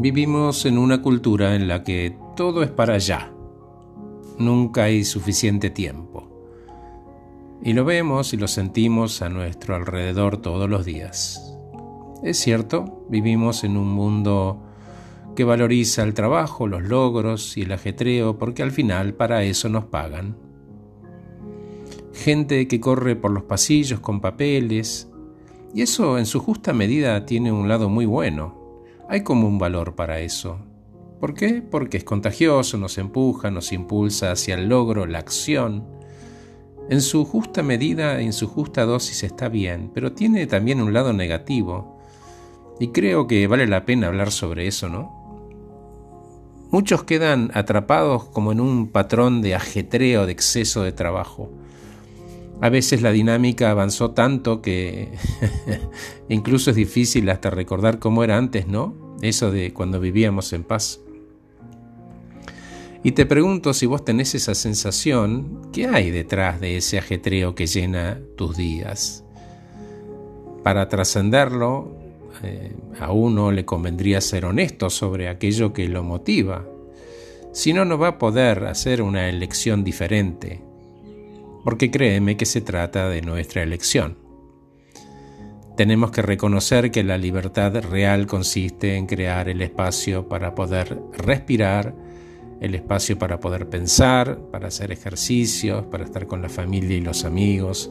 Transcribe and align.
Vivimos 0.00 0.64
en 0.64 0.78
una 0.78 1.02
cultura 1.02 1.54
en 1.54 1.68
la 1.68 1.84
que 1.84 2.16
todo 2.34 2.62
es 2.62 2.70
para 2.70 2.94
allá. 2.94 3.30
Nunca 4.38 4.84
hay 4.84 5.04
suficiente 5.04 5.68
tiempo. 5.68 6.26
Y 7.62 7.74
lo 7.74 7.84
vemos 7.84 8.32
y 8.32 8.38
lo 8.38 8.48
sentimos 8.48 9.20
a 9.20 9.28
nuestro 9.28 9.76
alrededor 9.76 10.38
todos 10.38 10.70
los 10.70 10.86
días. 10.86 11.54
Es 12.22 12.38
cierto, 12.38 13.04
vivimos 13.10 13.62
en 13.62 13.76
un 13.76 13.92
mundo 13.92 14.62
que 15.36 15.44
valoriza 15.44 16.02
el 16.02 16.14
trabajo, 16.14 16.66
los 16.66 16.82
logros 16.82 17.58
y 17.58 17.62
el 17.62 17.72
ajetreo 17.72 18.38
porque 18.38 18.62
al 18.62 18.70
final 18.70 19.12
para 19.12 19.42
eso 19.42 19.68
nos 19.68 19.84
pagan. 19.84 20.34
Gente 22.14 22.66
que 22.68 22.80
corre 22.80 23.16
por 23.16 23.32
los 23.32 23.42
pasillos 23.42 24.00
con 24.00 24.22
papeles, 24.22 25.10
y 25.74 25.82
eso 25.82 26.16
en 26.16 26.24
su 26.24 26.40
justa 26.40 26.72
medida 26.72 27.26
tiene 27.26 27.52
un 27.52 27.68
lado 27.68 27.90
muy 27.90 28.06
bueno 28.06 28.59
hay 29.10 29.22
como 29.24 29.48
un 29.48 29.58
valor 29.58 29.96
para 29.96 30.20
eso. 30.20 30.60
¿Por 31.18 31.34
qué? 31.34 31.62
Porque 31.68 31.96
es 31.96 32.04
contagioso, 32.04 32.78
nos 32.78 32.96
empuja, 32.96 33.50
nos 33.50 33.72
impulsa 33.72 34.30
hacia 34.30 34.54
el 34.54 34.68
logro, 34.68 35.04
la 35.04 35.18
acción. 35.18 35.84
En 36.88 37.00
su 37.00 37.24
justa 37.24 37.64
medida, 37.64 38.20
en 38.20 38.32
su 38.32 38.46
justa 38.46 38.84
dosis 38.84 39.24
está 39.24 39.48
bien, 39.48 39.90
pero 39.92 40.12
tiene 40.12 40.46
también 40.46 40.80
un 40.80 40.92
lado 40.92 41.12
negativo. 41.12 41.98
Y 42.78 42.92
creo 42.92 43.26
que 43.26 43.48
vale 43.48 43.66
la 43.66 43.84
pena 43.84 44.06
hablar 44.06 44.30
sobre 44.30 44.68
eso, 44.68 44.88
¿no? 44.88 45.18
Muchos 46.70 47.02
quedan 47.02 47.50
atrapados 47.52 48.26
como 48.26 48.52
en 48.52 48.60
un 48.60 48.86
patrón 48.86 49.42
de 49.42 49.56
ajetreo, 49.56 50.24
de 50.24 50.32
exceso 50.32 50.84
de 50.84 50.92
trabajo. 50.92 51.50
A 52.62 52.68
veces 52.68 53.00
la 53.00 53.10
dinámica 53.10 53.70
avanzó 53.70 54.10
tanto 54.10 54.60
que 54.60 55.12
incluso 56.28 56.70
es 56.70 56.76
difícil 56.76 57.30
hasta 57.30 57.48
recordar 57.48 57.98
cómo 57.98 58.22
era 58.22 58.36
antes, 58.36 58.66
¿no? 58.66 59.16
Eso 59.22 59.50
de 59.50 59.72
cuando 59.72 59.98
vivíamos 59.98 60.52
en 60.52 60.64
paz. 60.64 61.00
Y 63.02 63.12
te 63.12 63.24
pregunto 63.24 63.72
si 63.72 63.86
vos 63.86 64.04
tenés 64.04 64.34
esa 64.34 64.54
sensación, 64.54 65.70
¿qué 65.72 65.86
hay 65.86 66.10
detrás 66.10 66.60
de 66.60 66.76
ese 66.76 66.98
ajetreo 66.98 67.54
que 67.54 67.66
llena 67.66 68.20
tus 68.36 68.58
días? 68.58 69.24
Para 70.62 70.86
trascenderlo, 70.90 71.96
eh, 72.42 72.76
a 72.98 73.10
uno 73.10 73.52
le 73.52 73.64
convendría 73.64 74.20
ser 74.20 74.44
honesto 74.44 74.90
sobre 74.90 75.30
aquello 75.30 75.72
que 75.72 75.88
lo 75.88 76.02
motiva. 76.02 76.66
Si 77.52 77.72
no, 77.72 77.86
no 77.86 77.96
va 77.96 78.08
a 78.08 78.18
poder 78.18 78.66
hacer 78.66 79.00
una 79.00 79.30
elección 79.30 79.82
diferente 79.82 80.62
porque 81.64 81.90
créeme 81.90 82.36
que 82.36 82.46
se 82.46 82.60
trata 82.60 83.08
de 83.08 83.22
nuestra 83.22 83.62
elección. 83.62 84.18
Tenemos 85.76 86.10
que 86.10 86.22
reconocer 86.22 86.90
que 86.90 87.02
la 87.02 87.16
libertad 87.16 87.74
real 87.82 88.26
consiste 88.26 88.96
en 88.96 89.06
crear 89.06 89.48
el 89.48 89.62
espacio 89.62 90.28
para 90.28 90.54
poder 90.54 91.00
respirar, 91.16 91.94
el 92.60 92.74
espacio 92.74 93.18
para 93.18 93.40
poder 93.40 93.68
pensar, 93.70 94.38
para 94.50 94.68
hacer 94.68 94.92
ejercicios, 94.92 95.86
para 95.86 96.04
estar 96.04 96.26
con 96.26 96.42
la 96.42 96.50
familia 96.50 96.96
y 96.96 97.00
los 97.00 97.24
amigos. 97.24 97.90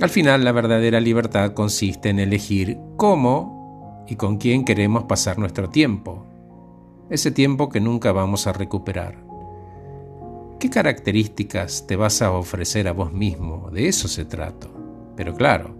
Al 0.00 0.08
final, 0.08 0.44
la 0.44 0.52
verdadera 0.52 1.00
libertad 1.00 1.52
consiste 1.52 2.10
en 2.10 2.20
elegir 2.20 2.78
cómo 2.96 4.04
y 4.08 4.16
con 4.16 4.36
quién 4.36 4.64
queremos 4.64 5.04
pasar 5.04 5.38
nuestro 5.38 5.70
tiempo, 5.70 6.26
ese 7.10 7.30
tiempo 7.30 7.68
que 7.68 7.80
nunca 7.80 8.12
vamos 8.12 8.46
a 8.46 8.52
recuperar. 8.52 9.23
¿Qué 10.64 10.70
características 10.70 11.86
te 11.86 11.94
vas 11.94 12.22
a 12.22 12.32
ofrecer 12.32 12.88
a 12.88 12.92
vos 12.92 13.12
mismo? 13.12 13.68
De 13.70 13.86
eso 13.86 14.08
se 14.08 14.24
trata. 14.24 14.66
Pero 15.14 15.34
claro, 15.34 15.76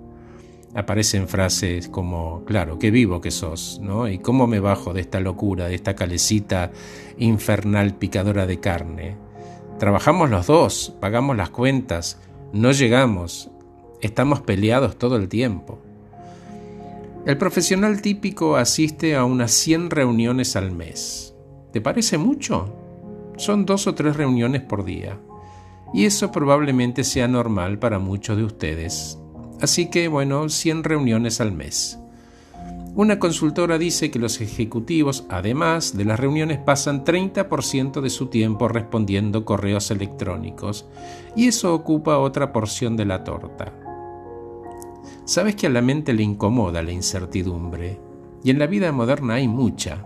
aparecen 0.74 1.26
frases 1.26 1.88
como, 1.88 2.44
claro, 2.44 2.78
qué 2.78 2.90
vivo 2.90 3.22
que 3.22 3.30
sos, 3.30 3.80
¿no? 3.82 4.08
¿Y 4.08 4.18
cómo 4.18 4.46
me 4.46 4.60
bajo 4.60 4.92
de 4.92 5.00
esta 5.00 5.20
locura, 5.20 5.68
de 5.68 5.74
esta 5.74 5.96
calecita 5.96 6.70
infernal 7.16 7.94
picadora 7.94 8.44
de 8.44 8.60
carne? 8.60 9.16
Trabajamos 9.78 10.28
los 10.28 10.48
dos, 10.48 10.94
pagamos 11.00 11.34
las 11.34 11.48
cuentas, 11.48 12.18
no 12.52 12.70
llegamos, 12.70 13.50
estamos 14.02 14.42
peleados 14.42 14.98
todo 14.98 15.16
el 15.16 15.30
tiempo. 15.30 15.78
El 17.24 17.38
profesional 17.38 18.02
típico 18.02 18.56
asiste 18.56 19.16
a 19.16 19.24
unas 19.24 19.50
100 19.52 19.88
reuniones 19.88 20.56
al 20.56 20.72
mes. 20.72 21.34
¿Te 21.72 21.80
parece 21.80 22.18
mucho? 22.18 22.83
Son 23.36 23.66
dos 23.66 23.86
o 23.86 23.94
tres 23.94 24.16
reuniones 24.16 24.62
por 24.62 24.84
día. 24.84 25.18
Y 25.92 26.06
eso 26.06 26.32
probablemente 26.32 27.04
sea 27.04 27.28
normal 27.28 27.78
para 27.78 27.98
muchos 27.98 28.36
de 28.36 28.44
ustedes. 28.44 29.18
Así 29.60 29.90
que, 29.90 30.08
bueno, 30.08 30.48
100 30.48 30.84
reuniones 30.84 31.40
al 31.40 31.52
mes. 31.52 31.98
Una 32.96 33.18
consultora 33.18 33.76
dice 33.76 34.12
que 34.12 34.20
los 34.20 34.40
ejecutivos, 34.40 35.24
además 35.28 35.96
de 35.96 36.04
las 36.04 36.20
reuniones, 36.20 36.58
pasan 36.58 37.04
30% 37.04 38.00
de 38.00 38.10
su 38.10 38.26
tiempo 38.26 38.68
respondiendo 38.68 39.44
correos 39.44 39.90
electrónicos, 39.90 40.86
y 41.34 41.48
eso 41.48 41.74
ocupa 41.74 42.18
otra 42.18 42.52
porción 42.52 42.96
de 42.96 43.04
la 43.04 43.24
torta. 43.24 43.72
Sabes 45.24 45.56
que 45.56 45.66
a 45.66 45.70
la 45.70 45.82
mente 45.82 46.12
le 46.12 46.22
incomoda 46.22 46.82
la 46.82 46.92
incertidumbre, 46.92 47.98
y 48.44 48.50
en 48.50 48.60
la 48.60 48.68
vida 48.68 48.92
moderna 48.92 49.34
hay 49.34 49.48
mucha. 49.48 50.04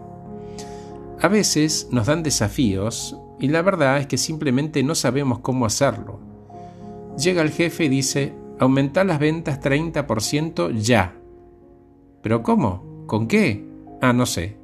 A 1.21 1.27
veces 1.27 1.89
nos 1.91 2.07
dan 2.07 2.23
desafíos 2.23 3.17
y 3.41 3.49
la 3.49 3.63
verdad 3.63 3.99
es 3.99 4.07
que 4.07 4.19
simplemente 4.19 4.85
no 4.85 4.95
sabemos 4.95 5.41
cómo 5.41 5.67
hacerlo. 5.67 6.21
Llega 7.19 7.43
el 7.43 7.51
jefe 7.51 7.85
y 7.85 7.89
dice, 7.89 8.35
aumenta 8.61 9.03
las 9.03 9.19
ventas 9.19 9.61
30% 9.61 10.73
ya. 10.79 11.17
¿Pero 12.23 12.43
cómo? 12.45 13.05
¿Con 13.07 13.27
qué? 13.27 13.67
Ah, 14.01 14.13
no 14.13 14.27
sé. 14.27 14.59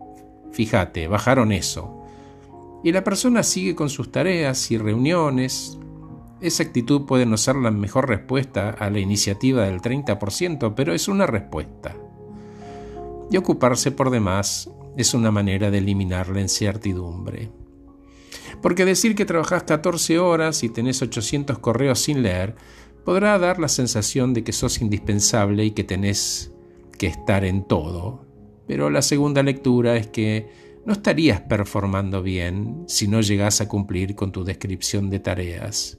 Fíjate, 0.53 1.09
bajaron 1.09 1.51
eso. 1.51 2.05
Y 2.85 2.93
la 2.93 3.03
persona 3.03 3.43
sigue 3.43 3.75
con 3.75 3.89
sus 3.89 4.13
tareas 4.13 4.71
y 4.71 4.79
reuniones. 4.79 5.77
Esa 6.41 6.63
actitud 6.63 7.07
puede 7.07 7.27
no 7.27 7.37
ser 7.37 7.57
la 7.57 7.73
mejor 7.73 8.09
respuesta 8.09 8.71
a 8.71 8.91
la 8.91 9.01
iniciativa 9.01 9.65
del 9.65 9.81
30%, 9.81 10.75
pero 10.77 10.93
es 10.93 11.09
una 11.09 11.27
respuesta. 11.27 11.97
Y 13.31 13.37
ocuparse 13.39 13.91
por 13.91 14.11
demás 14.11 14.71
es 14.97 15.15
una 15.15 15.31
manera 15.31 15.71
de 15.71 15.79
eliminar 15.79 16.29
la 16.29 16.41
incertidumbre. 16.41 17.51
Porque 18.63 18.85
decir 18.85 19.15
que 19.15 19.25
trabajas 19.25 19.65
14 19.65 20.19
horas 20.19 20.63
y 20.63 20.69
tenés 20.69 21.03
800 21.03 21.59
correos 21.59 22.01
sin 22.01 22.23
leer 22.23 22.55
podrá 23.05 23.39
dar 23.39 23.59
la 23.59 23.69
sensación 23.69 24.33
de 24.33 24.45
que 24.45 24.53
sos 24.53 24.81
indispensable 24.81 25.65
y 25.65 25.73
que 25.73 25.85
tenés 25.85 26.53
que 26.99 27.07
estar 27.07 27.45
en 27.45 27.65
todo. 27.65 28.25
Pero 28.67 28.89
la 28.89 29.03
segunda 29.03 29.43
lectura 29.43 29.97
es 29.97 30.07
que 30.07 30.49
no 30.87 30.93
estarías 30.93 31.41
performando 31.43 32.23
bien 32.23 32.85
si 32.87 33.09
no 33.09 33.21
llegás 33.21 33.61
a 33.61 33.69
cumplir 33.69 34.15
con 34.15 34.33
tu 34.33 34.45
descripción 34.45 35.11
de 35.11 35.21
tareas. 35.21 35.99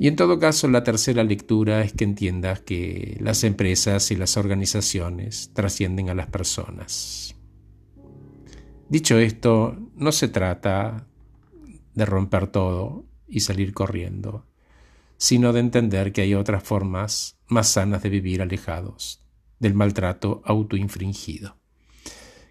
Y 0.00 0.08
en 0.08 0.16
todo 0.16 0.38
caso, 0.38 0.66
la 0.66 0.82
tercera 0.82 1.22
lectura 1.24 1.82
es 1.82 1.92
que 1.92 2.04
entiendas 2.04 2.62
que 2.62 3.18
las 3.20 3.44
empresas 3.44 4.10
y 4.10 4.16
las 4.16 4.38
organizaciones 4.38 5.50
trascienden 5.52 6.08
a 6.08 6.14
las 6.14 6.28
personas. 6.28 7.36
Dicho 8.88 9.18
esto, 9.18 9.76
no 9.94 10.10
se 10.10 10.28
trata 10.28 11.06
de 11.92 12.06
romper 12.06 12.46
todo 12.46 13.04
y 13.28 13.40
salir 13.40 13.74
corriendo, 13.74 14.46
sino 15.18 15.52
de 15.52 15.60
entender 15.60 16.14
que 16.14 16.22
hay 16.22 16.32
otras 16.32 16.62
formas 16.62 17.36
más 17.46 17.68
sanas 17.68 18.02
de 18.02 18.08
vivir 18.08 18.40
alejados 18.40 19.22
del 19.58 19.74
maltrato 19.74 20.40
autoinfringido. 20.46 21.58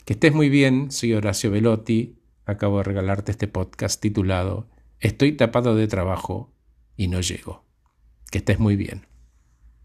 Que 0.05 0.13
estés 0.13 0.35
muy 0.35 0.49
bien, 0.49 0.91
soy 0.91 1.15
Horacio 1.15 1.49
Velotti, 1.49 2.19
acabo 2.45 2.77
de 2.77 2.83
regalarte 2.83 3.31
este 3.31 3.47
podcast 3.47 3.99
titulado 3.99 4.69
Estoy 4.99 5.31
tapado 5.31 5.75
de 5.75 5.87
trabajo 5.87 6.53
y 6.99 7.07
no 7.07 7.21
llego. 7.21 7.63
Que 8.29 8.39
estés 8.39 8.59
muy 8.59 8.75
bien. 8.75 9.07